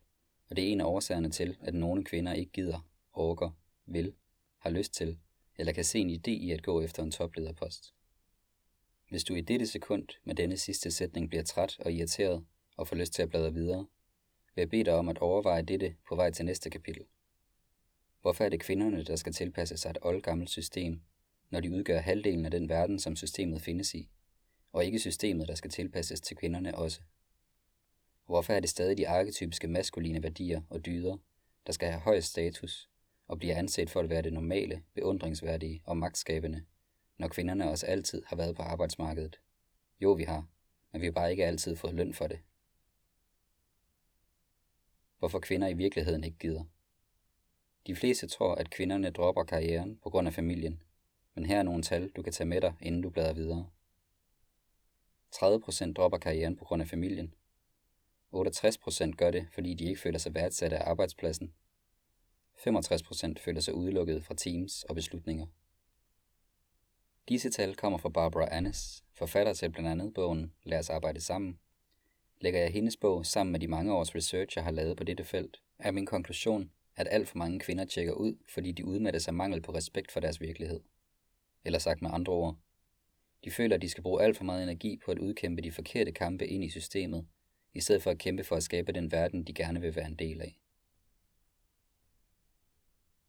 og 0.49 0.55
det 0.55 0.67
er 0.67 0.71
en 0.71 0.81
af 0.81 0.85
årsagerne 0.85 1.29
til, 1.29 1.57
at 1.61 1.73
nogle 1.73 2.03
kvinder 2.03 2.33
ikke 2.33 2.51
gider, 2.51 2.87
orker, 3.13 3.49
vil, 3.85 4.13
har 4.57 4.69
lyst 4.69 4.93
til, 4.93 5.17
eller 5.55 5.73
kan 5.73 5.83
se 5.83 5.99
en 5.99 6.09
idé 6.09 6.31
i 6.31 6.51
at 6.51 6.63
gå 6.63 6.81
efter 6.81 7.03
en 7.03 7.11
toplederpost. 7.11 7.93
Hvis 9.09 9.23
du 9.23 9.35
i 9.35 9.41
dette 9.41 9.67
sekund 9.67 10.07
med 10.23 10.35
denne 10.35 10.57
sidste 10.57 10.91
sætning 10.91 11.29
bliver 11.29 11.43
træt 11.43 11.79
og 11.79 11.91
irriteret 11.91 12.45
og 12.77 12.87
får 12.87 12.95
lyst 12.95 13.13
til 13.13 13.21
at 13.21 13.29
bladre 13.29 13.53
videre, 13.53 13.87
vil 14.55 14.61
jeg 14.61 14.69
bede 14.69 14.83
dig 14.83 14.93
om 14.93 15.09
at 15.09 15.17
overveje 15.17 15.61
dette 15.61 15.95
på 16.07 16.15
vej 16.15 16.31
til 16.31 16.45
næste 16.45 16.69
kapitel. 16.69 17.05
Hvorfor 18.21 18.43
er 18.43 18.49
det 18.49 18.59
kvinderne, 18.59 19.03
der 19.03 19.15
skal 19.15 19.33
tilpasse 19.33 19.77
sig 19.77 19.89
et 19.89 19.97
oldgammelt 20.01 20.49
system, 20.49 21.01
når 21.49 21.59
de 21.59 21.71
udgør 21.71 21.99
halvdelen 21.99 22.45
af 22.45 22.51
den 22.51 22.69
verden, 22.69 22.99
som 22.99 23.15
systemet 23.15 23.61
findes 23.61 23.95
i, 23.95 24.09
og 24.71 24.85
ikke 24.85 24.99
systemet, 24.99 25.47
der 25.47 25.55
skal 25.55 25.71
tilpasses 25.71 26.21
til 26.21 26.37
kvinderne 26.37 26.75
også? 26.75 27.01
Hvorfor 28.25 28.53
er 28.53 28.59
det 28.59 28.69
stadig 28.69 28.97
de 28.97 29.07
arketypiske 29.07 29.67
maskuline 29.67 30.23
værdier 30.23 30.61
og 30.69 30.85
dyder, 30.85 31.17
der 31.67 31.73
skal 31.73 31.89
have 31.89 32.01
højst 32.01 32.29
status 32.29 32.89
og 33.27 33.39
bliver 33.39 33.55
anset 33.55 33.89
for 33.89 33.99
at 33.99 34.09
være 34.09 34.21
det 34.21 34.33
normale, 34.33 34.83
beundringsværdige 34.93 35.81
og 35.85 35.97
magtskabende, 35.97 36.65
når 37.17 37.27
kvinderne 37.27 37.69
også 37.69 37.85
altid 37.85 38.23
har 38.27 38.35
været 38.35 38.55
på 38.55 38.61
arbejdsmarkedet? 38.61 39.39
Jo, 40.01 40.11
vi 40.11 40.23
har, 40.23 40.47
men 40.91 41.01
vi 41.01 41.05
har 41.05 41.11
bare 41.11 41.31
ikke 41.31 41.45
altid 41.45 41.75
fået 41.75 41.93
løn 41.93 42.13
for 42.13 42.27
det. 42.27 42.39
Hvorfor 45.19 45.39
kvinder 45.39 45.67
i 45.67 45.73
virkeligheden 45.73 46.23
ikke 46.23 46.37
gider. 46.37 46.63
De 47.87 47.95
fleste 47.95 48.27
tror, 48.27 48.55
at 48.55 48.69
kvinderne 48.69 49.09
dropper 49.09 49.43
karrieren 49.43 49.99
på 50.03 50.09
grund 50.09 50.27
af 50.27 50.33
familien, 50.33 50.81
men 51.35 51.45
her 51.45 51.59
er 51.59 51.63
nogle 51.63 51.83
tal, 51.83 52.09
du 52.09 52.21
kan 52.21 52.33
tage 52.33 52.47
med 52.47 52.61
dig, 52.61 52.73
inden 52.81 53.01
du 53.01 53.09
bladrer 53.09 53.33
videre. 53.33 53.69
30% 55.35 55.93
dropper 55.93 56.17
karrieren 56.17 56.55
på 56.55 56.65
grund 56.65 56.81
af 56.81 56.87
familien. 56.87 57.33
68% 58.33 59.11
gør 59.11 59.31
det, 59.31 59.47
fordi 59.51 59.73
de 59.73 59.83
ikke 59.83 60.01
føler 60.01 60.19
sig 60.19 60.35
værdsat 60.35 60.73
af 60.73 60.89
arbejdspladsen. 60.89 61.53
65% 62.57 63.33
føler 63.37 63.61
sig 63.61 63.73
udelukket 63.73 64.23
fra 64.23 64.35
teams 64.35 64.83
og 64.83 64.95
beslutninger. 64.95 65.45
Disse 67.29 67.49
tal 67.49 67.75
kommer 67.75 67.97
fra 67.97 68.09
Barbara 68.09 68.47
Annis 68.51 69.03
forfatter 69.13 69.53
til 69.53 69.71
blandt 69.71 69.89
andet 69.89 70.13
bogen 70.13 70.53
Lad 70.63 70.79
os 70.79 70.89
arbejde 70.89 71.21
sammen, 71.21 71.59
lægger 72.41 72.59
jeg 72.59 72.71
hendes 72.71 72.97
bog 72.97 73.25
sammen 73.25 73.51
med 73.51 73.59
de 73.59 73.67
mange 73.67 73.93
års 73.93 74.15
research, 74.15 74.57
jeg 74.57 74.63
har 74.63 74.71
lavet 74.71 74.97
på 74.97 75.03
dette 75.03 75.23
felt, 75.23 75.61
er 75.79 75.91
min 75.91 76.05
konklusion, 76.05 76.71
at 76.95 77.07
alt 77.11 77.27
for 77.27 77.37
mange 77.37 77.59
kvinder 77.59 77.85
tjekker 77.85 78.13
ud, 78.13 78.35
fordi 78.53 78.71
de 78.71 78.85
udmattes 78.85 79.27
af 79.27 79.33
mangel 79.33 79.61
på 79.61 79.73
respekt 79.73 80.11
for 80.11 80.19
deres 80.19 80.41
virkelighed. 80.41 80.79
Eller 81.63 81.79
sagt 81.79 82.01
med 82.01 82.09
andre 82.13 82.33
ord, 82.33 82.55
de 83.43 83.51
føler, 83.51 83.75
at 83.75 83.81
de 83.81 83.89
skal 83.89 84.03
bruge 84.03 84.23
alt 84.23 84.37
for 84.37 84.43
meget 84.43 84.63
energi 84.63 84.97
på 85.05 85.11
at 85.11 85.19
udkæmpe 85.19 85.61
de 85.61 85.71
forkerte 85.71 86.11
kampe 86.11 86.47
ind 86.47 86.63
i 86.63 86.69
systemet, 86.69 87.27
i 87.73 87.81
stedet 87.81 88.03
for 88.03 88.11
at 88.11 88.17
kæmpe 88.17 88.43
for 88.43 88.55
at 88.55 88.63
skabe 88.63 88.91
den 88.91 89.11
verden, 89.11 89.43
de 89.43 89.53
gerne 89.53 89.81
vil 89.81 89.95
være 89.95 90.07
en 90.07 90.15
del 90.15 90.41
af. 90.41 90.59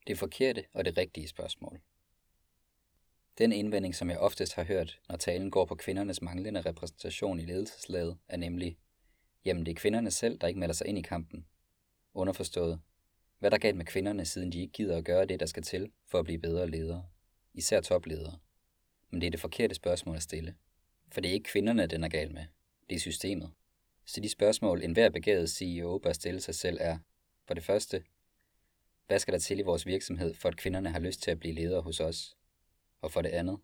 Det 0.06 0.18
forkerte 0.18 0.64
og 0.72 0.84
det 0.84 0.98
rigtige 0.98 1.28
spørgsmål. 1.28 1.80
Den 3.38 3.52
indvending, 3.52 3.94
som 3.94 4.10
jeg 4.10 4.18
oftest 4.18 4.54
har 4.54 4.64
hørt, 4.64 5.00
når 5.08 5.16
talen 5.16 5.50
går 5.50 5.64
på 5.64 5.74
kvindernes 5.74 6.22
manglende 6.22 6.60
repræsentation 6.60 7.40
i 7.40 7.44
ledelseslaget, 7.44 8.18
er 8.28 8.36
nemlig, 8.36 8.78
jamen 9.44 9.66
det 9.66 9.72
er 9.72 9.80
kvinderne 9.80 10.10
selv, 10.10 10.38
der 10.38 10.46
ikke 10.46 10.60
melder 10.60 10.74
sig 10.74 10.86
ind 10.86 10.98
i 10.98 11.02
kampen. 11.02 11.46
Underforstået, 12.14 12.80
hvad 13.38 13.50
der 13.50 13.58
galt 13.58 13.76
med 13.76 13.84
kvinderne, 13.84 14.24
siden 14.24 14.52
de 14.52 14.60
ikke 14.60 14.72
gider 14.72 14.96
at 14.96 15.04
gøre 15.04 15.26
det, 15.26 15.40
der 15.40 15.46
skal 15.46 15.62
til 15.62 15.92
for 16.06 16.18
at 16.18 16.24
blive 16.24 16.38
bedre 16.38 16.70
ledere. 16.70 17.06
Især 17.54 17.80
topledere. 17.80 18.38
Men 19.10 19.20
det 19.20 19.26
er 19.26 19.30
det 19.30 19.40
forkerte 19.40 19.74
spørgsmål 19.74 20.16
at 20.16 20.22
stille. 20.22 20.54
For 21.12 21.20
det 21.20 21.28
er 21.28 21.32
ikke 21.32 21.50
kvinderne, 21.50 21.86
den 21.86 22.04
er 22.04 22.08
gal 22.08 22.32
med. 22.32 22.44
Det 22.90 22.96
er 22.96 23.00
systemet. 23.00 23.50
Så 24.04 24.20
de 24.20 24.28
spørgsmål, 24.28 24.82
enhver 24.82 25.10
begavet 25.10 25.50
CEO 25.50 25.98
bør 25.98 26.12
stille 26.12 26.40
sig 26.40 26.54
selv 26.54 26.78
er, 26.80 26.98
for 27.46 27.54
det 27.54 27.64
første, 27.64 28.04
hvad 29.06 29.18
skal 29.18 29.32
der 29.32 29.38
til 29.38 29.58
i 29.58 29.62
vores 29.62 29.86
virksomhed, 29.86 30.34
for 30.34 30.48
at 30.48 30.56
kvinderne 30.56 30.90
har 30.90 31.00
lyst 31.00 31.22
til 31.22 31.30
at 31.30 31.40
blive 31.40 31.54
ledere 31.54 31.82
hos 31.82 32.00
os? 32.00 32.36
Og 33.00 33.12
for 33.12 33.22
det 33.22 33.28
andet, 33.28 33.58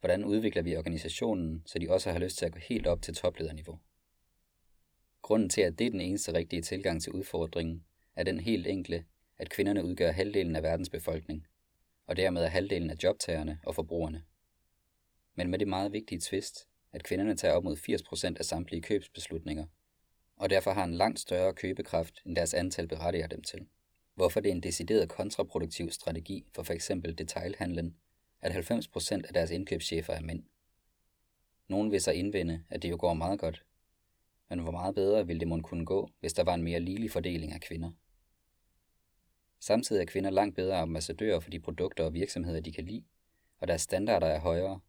hvordan 0.00 0.24
udvikler 0.24 0.62
vi 0.62 0.76
organisationen, 0.76 1.62
så 1.66 1.78
de 1.78 1.90
også 1.90 2.12
har 2.12 2.18
lyst 2.18 2.38
til 2.38 2.46
at 2.46 2.52
gå 2.52 2.58
helt 2.58 2.86
op 2.86 3.02
til 3.02 3.14
toplederniveau? 3.14 3.78
Grunden 5.22 5.48
til, 5.48 5.60
at 5.60 5.78
det 5.78 5.86
er 5.86 5.90
den 5.90 6.00
eneste 6.00 6.34
rigtige 6.34 6.62
tilgang 6.62 7.02
til 7.02 7.12
udfordringen, 7.12 7.84
er 8.16 8.22
den 8.24 8.40
helt 8.40 8.66
enkle, 8.66 9.04
at 9.38 9.50
kvinderne 9.50 9.84
udgør 9.84 10.12
halvdelen 10.12 10.56
af 10.56 10.62
verdens 10.62 10.90
befolkning, 10.90 11.46
og 12.06 12.16
dermed 12.16 12.42
er 12.42 12.48
halvdelen 12.48 12.90
af 12.90 12.96
jobtagerne 13.02 13.60
og 13.64 13.74
forbrugerne. 13.74 14.22
Men 15.34 15.50
med 15.50 15.58
det 15.58 15.68
meget 15.68 15.92
vigtige 15.92 16.20
twist, 16.20 16.68
at 16.92 17.02
kvinderne 17.02 17.36
tager 17.36 17.54
op 17.54 17.64
mod 17.64 17.76
80% 17.76 18.38
af 18.38 18.44
samtlige 18.44 18.82
købsbeslutninger, 18.82 19.66
og 20.36 20.50
derfor 20.50 20.70
har 20.70 20.84
en 20.84 20.94
langt 20.94 21.20
større 21.20 21.54
købekraft, 21.54 22.22
end 22.26 22.36
deres 22.36 22.54
antal 22.54 22.88
berettiger 22.88 23.26
dem 23.26 23.42
til. 23.42 23.66
Hvorfor 24.14 24.40
det 24.40 24.48
er 24.48 24.54
en 24.54 24.62
decideret 24.62 25.08
kontraproduktiv 25.08 25.90
strategi 25.90 26.46
for 26.54 26.62
f.eks. 26.62 26.90
detailhandlen, 27.18 27.96
at 28.40 28.70
90% 28.70 29.12
af 29.12 29.34
deres 29.34 29.50
indkøbschefer 29.50 30.12
er 30.12 30.20
mænd. 30.20 30.44
Nogen 31.68 31.90
vil 31.90 32.00
så 32.00 32.10
indvende, 32.10 32.64
at 32.70 32.82
det 32.82 32.90
jo 32.90 32.96
går 33.00 33.14
meget 33.14 33.38
godt. 33.38 33.64
Men 34.48 34.58
hvor 34.58 34.70
meget 34.70 34.94
bedre 34.94 35.26
ville 35.26 35.40
det 35.40 35.48
måske 35.48 35.68
kunne 35.68 35.86
gå, 35.86 36.10
hvis 36.20 36.32
der 36.32 36.44
var 36.44 36.54
en 36.54 36.62
mere 36.62 36.80
ligelig 36.80 37.10
fordeling 37.10 37.52
af 37.52 37.60
kvinder? 37.60 37.90
Samtidig 39.60 40.00
er 40.00 40.06
kvinder 40.06 40.30
langt 40.30 40.56
bedre 40.56 40.76
ambassadører 40.76 41.40
for 41.40 41.50
de 41.50 41.60
produkter 41.60 42.04
og 42.04 42.14
virksomheder, 42.14 42.60
de 42.60 42.72
kan 42.72 42.84
lide, 42.84 43.04
og 43.58 43.68
deres 43.68 43.82
standarder 43.82 44.26
er 44.26 44.40
højere, 44.40 44.80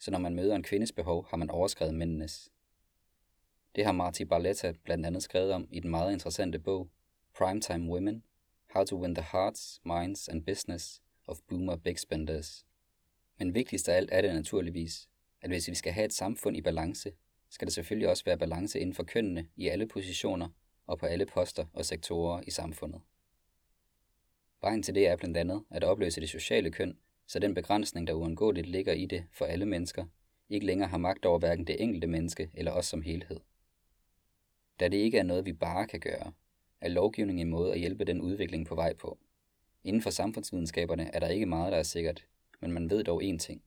så 0.00 0.10
når 0.10 0.18
man 0.18 0.34
møder 0.34 0.56
en 0.56 0.62
kvindes 0.62 0.92
behov, 0.92 1.26
har 1.30 1.36
man 1.36 1.50
overskrevet 1.50 1.94
mændenes. 1.94 2.52
Det 3.76 3.84
har 3.84 3.92
Marti 3.92 4.24
Barletta 4.24 4.72
blandt 4.84 5.06
andet 5.06 5.22
skrevet 5.22 5.52
om 5.52 5.68
i 5.70 5.80
den 5.80 5.90
meget 5.90 6.12
interessante 6.12 6.58
bog 6.58 6.90
Primetime 7.34 7.92
Women– 7.92 8.22
How 8.74 8.84
to 8.84 8.96
Win 8.96 9.14
the 9.14 9.26
Hearts, 9.32 9.80
Minds 9.84 10.28
and 10.28 10.44
Business 10.44 11.02
of 11.26 11.38
Boomer 11.48 11.76
Big 11.76 11.98
Spenders. 11.98 12.66
Men 13.38 13.54
vigtigst 13.54 13.88
af 13.88 13.96
alt 13.96 14.08
er 14.12 14.22
det 14.22 14.34
naturligvis, 14.34 15.08
at 15.40 15.50
hvis 15.50 15.68
vi 15.68 15.74
skal 15.74 15.92
have 15.92 16.04
et 16.04 16.12
samfund 16.12 16.56
i 16.56 16.60
balance, 16.60 17.12
skal 17.48 17.66
der 17.66 17.72
selvfølgelig 17.72 18.08
også 18.08 18.24
være 18.24 18.38
balance 18.38 18.80
inden 18.80 18.94
for 18.94 19.02
kønnene 19.02 19.48
i 19.56 19.68
alle 19.68 19.86
positioner 19.86 20.48
og 20.86 20.98
på 20.98 21.06
alle 21.06 21.26
poster 21.26 21.66
og 21.72 21.84
sektorer 21.84 22.42
i 22.46 22.50
samfundet. 22.50 23.00
Vejen 24.60 24.82
til 24.82 24.94
det 24.94 25.08
er 25.08 25.16
blandt 25.16 25.36
andet 25.36 25.64
at 25.70 25.84
opløse 25.84 26.20
det 26.20 26.30
sociale 26.30 26.70
køn, 26.70 26.98
så 27.30 27.38
den 27.38 27.54
begrænsning, 27.54 28.06
der 28.06 28.12
uundgåeligt 28.12 28.66
ligger 28.66 28.92
i 28.92 29.06
det 29.06 29.24
for 29.32 29.44
alle 29.44 29.66
mennesker, 29.66 30.04
ikke 30.48 30.66
længere 30.66 30.88
har 30.88 30.98
magt 30.98 31.24
over 31.26 31.38
hverken 31.38 31.66
det 31.66 31.82
enkelte 31.82 32.06
menneske 32.06 32.50
eller 32.54 32.72
os 32.72 32.86
som 32.86 33.02
helhed. 33.02 33.40
Da 34.80 34.88
det 34.88 34.96
ikke 34.96 35.18
er 35.18 35.22
noget, 35.22 35.46
vi 35.46 35.52
bare 35.52 35.86
kan 35.86 36.00
gøre, 36.00 36.32
er 36.80 36.88
lovgivning 36.88 37.40
en 37.40 37.50
måde 37.50 37.72
at 37.72 37.78
hjælpe 37.78 38.04
den 38.04 38.20
udvikling 38.20 38.66
på 38.66 38.74
vej 38.74 38.94
på. 38.94 39.18
Inden 39.84 40.02
for 40.02 40.10
samfundsvidenskaberne 40.10 41.14
er 41.14 41.20
der 41.20 41.28
ikke 41.28 41.46
meget, 41.46 41.72
der 41.72 41.78
er 41.78 41.82
sikkert, 41.82 42.26
men 42.60 42.72
man 42.72 42.90
ved 42.90 43.04
dog 43.04 43.22
én 43.22 43.38
ting. 43.38 43.62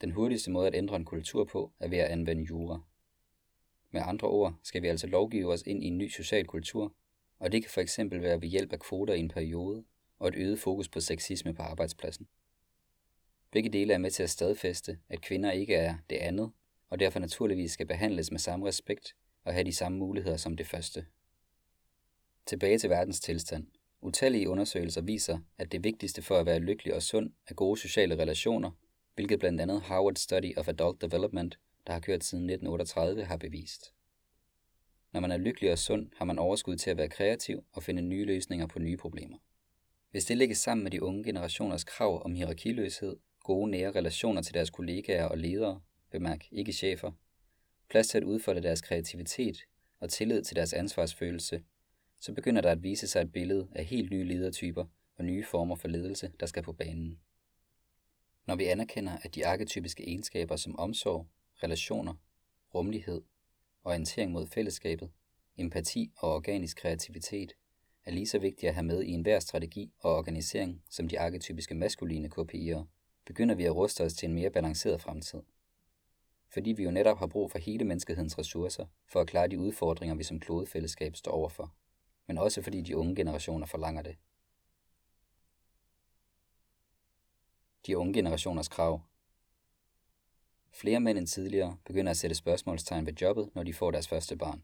Den 0.00 0.10
hurtigste 0.10 0.50
måde 0.50 0.66
at 0.66 0.74
ændre 0.74 0.96
en 0.96 1.04
kultur 1.04 1.44
på 1.44 1.72
er 1.80 1.88
ved 1.88 1.98
at 1.98 2.08
anvende 2.08 2.42
jura. 2.42 2.80
Med 3.90 4.02
andre 4.04 4.28
ord 4.28 4.54
skal 4.62 4.82
vi 4.82 4.88
altså 4.88 5.06
lovgive 5.06 5.52
os 5.52 5.62
ind 5.66 5.84
i 5.84 5.86
en 5.86 5.98
ny 5.98 6.08
social 6.08 6.46
kultur, 6.46 6.94
og 7.38 7.52
det 7.52 7.62
kan 7.62 7.70
for 7.70 7.80
eksempel 7.80 8.22
være 8.22 8.40
ved 8.40 8.48
hjælp 8.48 8.72
af 8.72 8.80
kvoter 8.80 9.14
i 9.14 9.20
en 9.20 9.28
periode 9.28 9.84
og 10.18 10.28
et 10.28 10.34
øget 10.34 10.58
fokus 10.58 10.88
på 10.88 11.00
sexisme 11.00 11.54
på 11.54 11.62
arbejdspladsen. 11.62 12.26
Begge 13.52 13.70
dele 13.70 13.94
er 13.94 13.98
med 13.98 14.10
til 14.10 14.22
at 14.22 14.30
stadfæste, 14.30 14.98
at 15.08 15.20
kvinder 15.20 15.50
ikke 15.50 15.74
er 15.74 15.94
det 16.10 16.16
andet, 16.16 16.52
og 16.88 17.00
derfor 17.00 17.18
naturligvis 17.18 17.72
skal 17.72 17.86
behandles 17.86 18.30
med 18.30 18.38
samme 18.38 18.68
respekt 18.68 19.14
og 19.44 19.52
have 19.52 19.64
de 19.64 19.72
samme 19.72 19.98
muligheder 19.98 20.36
som 20.36 20.56
det 20.56 20.66
første. 20.66 21.06
Tilbage 22.46 22.78
til 22.78 22.90
verdens 22.90 23.20
tilstand. 23.20 23.66
Utallige 24.00 24.48
undersøgelser 24.48 25.00
viser, 25.00 25.38
at 25.58 25.72
det 25.72 25.84
vigtigste 25.84 26.22
for 26.22 26.38
at 26.38 26.46
være 26.46 26.58
lykkelig 26.58 26.94
og 26.94 27.02
sund 27.02 27.32
er 27.48 27.54
gode 27.54 27.80
sociale 27.80 28.18
relationer, 28.18 28.70
hvilket 29.14 29.38
blandt 29.38 29.60
andet 29.60 29.82
Harvard 29.82 30.16
Study 30.16 30.56
of 30.56 30.68
Adult 30.68 31.00
Development, 31.00 31.58
der 31.86 31.92
har 31.92 32.00
kørt 32.00 32.24
siden 32.24 32.44
1938, 32.44 33.24
har 33.24 33.36
bevist. 33.36 33.92
Når 35.12 35.20
man 35.20 35.30
er 35.30 35.36
lykkelig 35.36 35.72
og 35.72 35.78
sund, 35.78 36.10
har 36.16 36.24
man 36.24 36.38
overskud 36.38 36.76
til 36.76 36.90
at 36.90 36.96
være 36.96 37.08
kreativ 37.08 37.64
og 37.72 37.82
finde 37.82 38.02
nye 38.02 38.24
løsninger 38.24 38.66
på 38.66 38.78
nye 38.78 38.96
problemer. 38.96 39.38
Hvis 40.10 40.24
det 40.24 40.36
lægges 40.36 40.58
sammen 40.58 40.82
med 40.82 40.90
de 40.90 41.02
unge 41.02 41.24
generationers 41.24 41.84
krav 41.84 42.24
om 42.24 42.34
hierarkiløshed, 42.34 43.16
gode 43.42 43.70
nære 43.70 43.90
relationer 43.90 44.42
til 44.42 44.54
deres 44.54 44.70
kollegaer 44.70 45.24
og 45.24 45.38
ledere, 45.38 45.80
bemærk 46.10 46.44
ikke 46.52 46.72
chefer, 46.72 47.12
plads 47.90 48.08
til 48.08 48.18
at 48.18 48.24
udfolde 48.24 48.62
deres 48.62 48.80
kreativitet 48.80 49.56
og 50.00 50.10
tillid 50.10 50.42
til 50.42 50.56
deres 50.56 50.72
ansvarsfølelse, 50.72 51.62
så 52.20 52.32
begynder 52.32 52.62
der 52.62 52.70
at 52.70 52.82
vise 52.82 53.06
sig 53.06 53.20
et 53.20 53.32
billede 53.32 53.68
af 53.74 53.84
helt 53.84 54.10
nye 54.10 54.24
ledertyper 54.24 54.84
og 55.16 55.24
nye 55.24 55.44
former 55.44 55.76
for 55.76 55.88
ledelse, 55.88 56.32
der 56.40 56.46
skal 56.46 56.62
på 56.62 56.72
banen. 56.72 57.18
Når 58.46 58.56
vi 58.56 58.64
anerkender, 58.64 59.18
at 59.22 59.34
de 59.34 59.46
arketypiske 59.46 60.08
egenskaber 60.08 60.56
som 60.56 60.78
omsorg, 60.78 61.26
relationer, 61.62 62.14
rummelighed, 62.74 63.22
orientering 63.84 64.32
mod 64.32 64.46
fællesskabet, 64.46 65.10
empati 65.56 66.12
og 66.16 66.34
organisk 66.34 66.76
kreativitet 66.76 67.52
er 68.04 68.10
lige 68.10 68.26
så 68.26 68.38
vigtige 68.38 68.68
at 68.68 68.74
have 68.74 68.86
med 68.86 69.02
i 69.02 69.10
enhver 69.10 69.40
strategi 69.40 69.92
og 69.98 70.16
organisering 70.16 70.82
som 70.90 71.08
de 71.08 71.20
arketypiske 71.20 71.74
maskuline 71.74 72.30
KPI'er, 72.38 72.84
begynder 73.24 73.54
vi 73.54 73.64
at 73.64 73.76
ruste 73.76 74.04
os 74.04 74.12
til 74.12 74.28
en 74.28 74.34
mere 74.34 74.50
balanceret 74.50 75.00
fremtid. 75.00 75.42
Fordi 76.48 76.72
vi 76.72 76.82
jo 76.82 76.90
netop 76.90 77.18
har 77.18 77.26
brug 77.26 77.50
for 77.50 77.58
hele 77.58 77.84
menneskehedens 77.84 78.38
ressourcer 78.38 78.86
for 79.06 79.20
at 79.20 79.26
klare 79.26 79.48
de 79.48 79.58
udfordringer, 79.58 80.14
vi 80.14 80.22
som 80.22 80.40
klodefællesskab 80.40 81.16
står 81.16 81.32
overfor. 81.32 81.74
Men 82.26 82.38
også 82.38 82.62
fordi 82.62 82.80
de 82.80 82.96
unge 82.96 83.16
generationer 83.16 83.66
forlanger 83.66 84.02
det. 84.02 84.16
De 87.86 87.98
unge 87.98 88.14
generationers 88.14 88.68
krav. 88.68 89.00
Flere 90.70 91.00
mænd 91.00 91.18
end 91.18 91.26
tidligere 91.26 91.76
begynder 91.84 92.10
at 92.10 92.16
sætte 92.16 92.36
spørgsmålstegn 92.36 93.06
ved 93.06 93.12
jobbet, 93.12 93.50
når 93.54 93.62
de 93.62 93.74
får 93.74 93.90
deres 93.90 94.08
første 94.08 94.36
barn. 94.36 94.62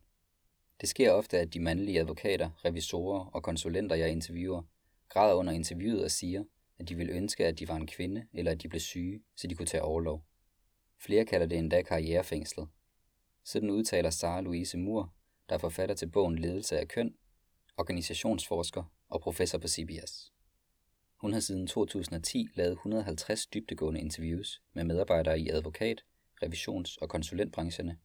Det 0.81 0.89
sker 0.89 1.13
ofte, 1.13 1.39
at 1.39 1.55
de 1.55 1.61
mandlige 1.61 2.01
advokater, 2.01 2.51
revisorer 2.65 3.25
og 3.25 3.43
konsulenter, 3.43 3.97
jeg 3.97 4.11
interviewer, 4.11 4.63
græder 5.09 5.35
under 5.35 5.53
interviewet 5.53 6.05
og 6.05 6.11
siger, 6.11 6.45
at 6.79 6.89
de 6.89 6.95
ville 6.95 7.13
ønske, 7.13 7.47
at 7.47 7.59
de 7.59 7.69
var 7.69 7.77
en 7.77 7.87
kvinde, 7.87 8.27
eller 8.33 8.53
at 8.53 8.63
de 8.63 8.69
blev 8.69 8.81
syge, 8.81 9.23
så 9.37 9.47
de 9.47 9.55
kunne 9.55 9.67
tage 9.67 9.83
overlov. 9.83 10.25
Flere 10.99 11.25
kalder 11.25 11.47
det 11.47 11.59
endda 11.59 11.83
karrierefængslet. 11.83 12.69
Sådan 13.45 13.71
udtaler 13.71 14.11
Sara 14.11 14.41
Louise 14.41 14.79
Moore, 14.79 15.09
der 15.49 15.55
er 15.55 15.59
forfatter 15.59 15.95
til 15.95 16.11
bogen 16.11 16.39
Ledelse 16.39 16.79
af 16.79 16.89
køn, 16.89 17.15
organisationsforsker 17.77 18.93
og 19.09 19.21
professor 19.21 19.59
på 19.59 19.69
CBS. 19.69 20.33
Hun 21.17 21.33
har 21.33 21.41
siden 21.41 21.67
2010 21.67 22.49
lavet 22.55 22.73
150 22.73 23.47
dybdegående 23.47 24.01
interviews 24.01 24.63
med 24.73 24.85
medarbejdere 24.85 25.41
i 25.41 25.49
advokat, 25.49 26.05
revisions- 26.45 26.97
og 27.01 27.09
konsulentbrancherne, 27.09 27.99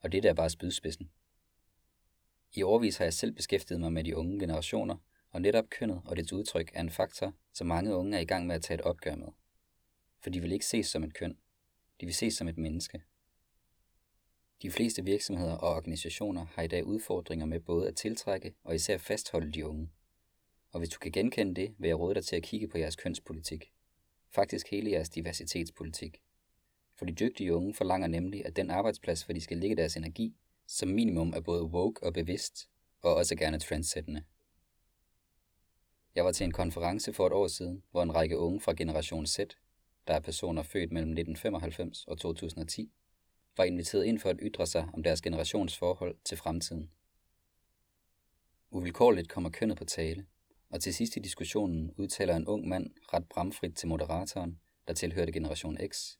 og 0.00 0.12
det 0.12 0.24
er 0.24 0.34
bare 0.34 0.50
spydspidsen. 0.50 1.10
I 2.52 2.62
årvis 2.62 2.96
har 2.96 3.04
jeg 3.04 3.14
selv 3.14 3.32
beskæftiget 3.32 3.80
mig 3.80 3.92
med 3.92 4.04
de 4.04 4.16
unge 4.16 4.40
generationer, 4.40 4.96
og 5.30 5.42
netop 5.42 5.70
kønnet 5.70 6.02
og 6.04 6.16
dets 6.16 6.32
udtryk 6.32 6.70
er 6.74 6.80
en 6.80 6.90
faktor, 6.90 7.32
som 7.52 7.66
mange 7.66 7.94
unge 7.94 8.16
er 8.16 8.20
i 8.20 8.24
gang 8.24 8.46
med 8.46 8.54
at 8.54 8.62
tage 8.62 8.74
et 8.74 8.80
opgør 8.84 9.14
med. 9.14 9.28
For 10.20 10.30
de 10.30 10.40
vil 10.40 10.52
ikke 10.52 10.66
ses 10.66 10.86
som 10.86 11.04
et 11.04 11.14
køn. 11.14 11.38
De 12.00 12.06
vil 12.06 12.14
ses 12.14 12.34
som 12.34 12.48
et 12.48 12.58
menneske. 12.58 13.02
De 14.62 14.70
fleste 14.70 15.04
virksomheder 15.04 15.54
og 15.54 15.74
organisationer 15.74 16.46
har 16.54 16.62
i 16.62 16.68
dag 16.68 16.84
udfordringer 16.84 17.46
med 17.46 17.60
både 17.60 17.88
at 17.88 17.96
tiltrække 17.96 18.54
og 18.64 18.74
især 18.74 18.98
fastholde 18.98 19.52
de 19.52 19.66
unge. 19.66 19.90
Og 20.72 20.78
hvis 20.78 20.88
du 20.88 20.98
kan 20.98 21.12
genkende 21.12 21.54
det, 21.54 21.74
vil 21.78 21.88
jeg 21.88 21.98
råde 21.98 22.14
dig 22.14 22.24
til 22.24 22.36
at 22.36 22.42
kigge 22.42 22.68
på 22.68 22.78
jeres 22.78 22.96
kønspolitik. 22.96 23.72
Faktisk 24.30 24.70
hele 24.70 24.90
jeres 24.90 25.08
diversitetspolitik. 25.08 26.22
For 26.94 27.04
de 27.04 27.12
dygtige 27.12 27.54
unge 27.54 27.74
forlanger 27.74 28.08
nemlig, 28.08 28.46
at 28.46 28.56
den 28.56 28.70
arbejdsplads, 28.70 29.22
hvor 29.22 29.34
de 29.34 29.40
skal 29.40 29.56
lægge 29.56 29.76
deres 29.76 29.96
energi, 29.96 30.36
som 30.66 30.88
minimum 30.88 31.32
er 31.36 31.40
både 31.40 31.64
woke 31.64 32.02
og 32.02 32.12
bevidst, 32.12 32.68
og 33.02 33.14
også 33.14 33.36
gerne 33.36 33.58
trendsættende. 33.58 34.24
Jeg 36.14 36.24
var 36.24 36.32
til 36.32 36.44
en 36.44 36.52
konference 36.52 37.12
for 37.12 37.26
et 37.26 37.32
år 37.32 37.46
siden, 37.46 37.82
hvor 37.90 38.02
en 38.02 38.14
række 38.14 38.38
unge 38.38 38.60
fra 38.60 38.72
Generation 38.72 39.26
Z, 39.26 39.38
der 40.06 40.14
er 40.14 40.20
personer 40.20 40.62
født 40.62 40.92
mellem 40.92 41.10
1995 41.10 42.04
og 42.04 42.18
2010, 42.18 42.92
var 43.56 43.64
inviteret 43.64 44.04
ind 44.04 44.18
for 44.18 44.30
at 44.30 44.38
ytre 44.42 44.66
sig 44.66 44.88
om 44.92 45.02
deres 45.02 45.22
generations 45.22 45.78
forhold 45.78 46.16
til 46.24 46.38
fremtiden. 46.38 46.90
Uvilkårligt 48.70 49.28
kommer 49.28 49.50
kønnet 49.50 49.78
på 49.78 49.84
tale, 49.84 50.26
og 50.70 50.80
til 50.80 50.94
sidst 50.94 51.16
i 51.16 51.20
diskussionen 51.20 51.92
udtaler 51.96 52.36
en 52.36 52.46
ung 52.46 52.68
mand 52.68 52.90
ret 53.12 53.28
bramfrit 53.28 53.76
til 53.76 53.88
moderatoren, 53.88 54.60
der 54.88 54.94
tilhørte 54.94 55.32
Generation 55.32 55.78
X, 55.88 56.16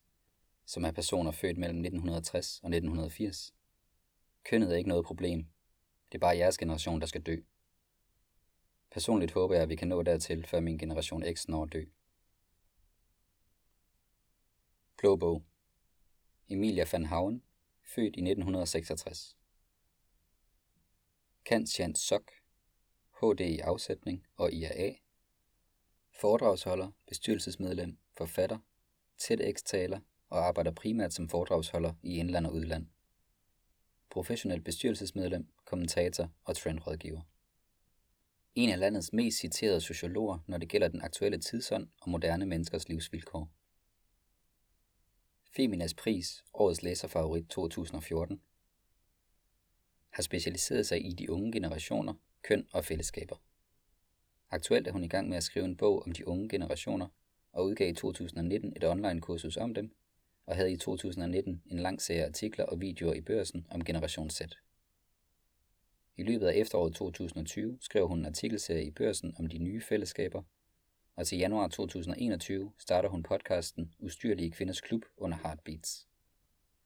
som 0.67 0.85
er 0.85 0.91
personer 0.91 1.31
født 1.31 1.59
mellem 1.59 1.79
1960 1.79 2.61
og 2.63 2.69
1980. 2.69 3.55
Kønnet 4.45 4.73
er 4.73 4.77
ikke 4.77 4.89
noget 4.89 5.05
problem. 5.05 5.47
Det 6.13 6.19
er 6.19 6.21
bare 6.21 6.37
jeres 6.37 6.59
generation, 6.59 7.01
der 7.01 7.07
skal 7.07 7.23
dø. 7.23 7.37
Personligt 8.91 9.33
håber 9.33 9.55
jeg, 9.55 9.63
at 9.63 9.69
vi 9.69 9.77
kan 9.77 9.89
nå 9.89 10.03
dertil, 10.03 10.47
før 10.47 10.61
min 10.61 10.79
generation 10.79 11.25
X 11.35 11.49
når 11.49 11.63
at 11.63 11.73
dø. 11.73 11.85
Blå 14.99 15.17
bog. 15.17 15.43
Emilia 16.49 16.85
van 16.93 17.07
Hauen, 17.07 17.43
født 17.83 18.17
i 18.17 18.21
1966. 18.21 19.37
Kant 21.45 21.99
Sok, 21.99 22.31
HD 23.21 23.41
i 23.41 23.59
afsætning 23.59 24.27
og 24.37 24.53
IAA. 24.53 24.93
Foredragsholder, 26.21 26.91
bestyrelsesmedlem, 27.09 27.99
forfatter, 28.17 28.59
TEDx-taler 29.19 30.01
og 30.29 30.47
arbejder 30.47 30.71
primært 30.71 31.13
som 31.13 31.29
foredragsholder 31.29 31.95
i 32.03 32.17
indland 32.17 32.47
og 32.47 32.53
udland. 32.53 32.87
Professionel 34.11 34.61
bestyrelsesmedlem, 34.61 35.49
kommentator 35.65 36.31
og 36.45 36.57
trendrådgiver. 36.57 37.21
En 38.61 38.71
af 38.71 38.79
landets 38.79 39.13
mest 39.13 39.39
citerede 39.39 39.81
sociologer, 39.81 40.39
når 40.47 40.59
det 40.59 40.69
gælder 40.69 40.89
den 40.89 41.03
aktuelle 41.03 41.39
tidsånd 41.39 41.89
og 42.01 42.11
moderne 42.11 42.47
menneskers 42.47 42.89
livsvilkår. 42.89 43.49
Feminas 45.57 45.95
pris, 45.95 46.45
årets 46.55 46.83
læserfavorit 46.83 47.49
2014, 47.49 48.41
har 50.11 50.23
specialiseret 50.23 50.87
sig 50.87 51.07
i 51.07 51.13
de 51.13 51.31
unge 51.31 51.53
generationer, 51.53 52.15
køn 52.43 52.67
og 52.73 52.85
fællesskaber. 52.85 53.37
Aktuelt 54.51 54.89
er 54.89 54.93
hun 54.93 55.05
i 55.05 55.09
gang 55.09 55.29
med 55.29 55.37
at 55.37 55.45
skrive 55.45 55.65
en 55.65 55.77
bog 55.77 56.03
om 56.03 56.13
de 56.13 56.29
unge 56.29 56.49
generationer, 56.49 57.07
og 57.53 57.65
udgav 57.65 57.89
i 57.89 57.95
2019 57.95 58.73
et 58.77 58.85
online-kursus 58.85 59.57
om 59.57 59.75
dem, 59.75 59.97
og 60.47 60.57
havde 60.57 60.73
i 60.73 60.77
2019 60.77 61.63
en 61.67 61.79
lang 61.79 62.03
serie 62.03 62.27
artikler 62.27 62.65
og 62.65 62.81
videoer 62.81 63.15
i 63.15 63.21
børsen 63.21 63.67
om 63.71 63.85
Generation 63.85 64.31
Z. 64.31 64.41
I 66.21 66.23
løbet 66.23 66.47
af 66.47 66.55
efteråret 66.57 66.95
2020 66.95 67.79
skrev 67.81 68.09
hun 68.09 68.19
en 68.19 68.27
artikelserie 68.27 68.85
i 68.85 68.91
børsen 68.91 69.35
om 69.39 69.47
de 69.47 69.59
nye 69.59 69.81
fællesskaber, 69.81 70.43
og 71.17 71.27
til 71.27 71.39
januar 71.39 71.69
2021 71.69 72.73
starter 72.79 73.09
hun 73.09 73.23
podcasten 73.23 73.95
Ustyrlige 73.99 74.51
Kvinders 74.51 74.81
Klub 74.81 75.03
under 75.17 75.39
Heartbeats. 75.43 76.10